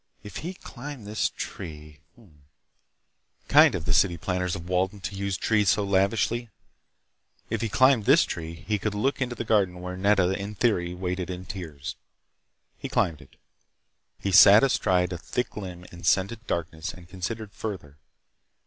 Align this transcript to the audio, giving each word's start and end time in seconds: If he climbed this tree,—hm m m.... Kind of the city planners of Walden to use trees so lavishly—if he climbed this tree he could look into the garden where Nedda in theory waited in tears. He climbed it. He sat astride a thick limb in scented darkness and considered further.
If 0.23 0.37
he 0.37 0.55
climbed 0.55 1.05
this 1.05 1.29
tree,—hm 1.29 2.19
m 2.19 2.29
m.... 2.29 2.41
Kind 3.47 3.75
of 3.75 3.85
the 3.85 3.93
city 3.93 4.17
planners 4.17 4.55
of 4.55 4.67
Walden 4.67 4.99
to 5.01 5.15
use 5.15 5.37
trees 5.37 5.69
so 5.69 5.83
lavishly—if 5.83 7.61
he 7.61 7.69
climbed 7.69 8.05
this 8.05 8.23
tree 8.25 8.55
he 8.67 8.79
could 8.79 8.95
look 8.95 9.21
into 9.21 9.35
the 9.35 9.43
garden 9.45 9.79
where 9.79 9.95
Nedda 9.95 10.31
in 10.31 10.55
theory 10.55 10.95
waited 10.95 11.29
in 11.29 11.45
tears. 11.45 11.97
He 12.79 12.89
climbed 12.89 13.21
it. 13.21 13.35
He 14.19 14.31
sat 14.31 14.63
astride 14.63 15.13
a 15.13 15.19
thick 15.19 15.55
limb 15.55 15.85
in 15.91 16.01
scented 16.03 16.47
darkness 16.47 16.95
and 16.95 17.07
considered 17.07 17.51
further. 17.51 17.99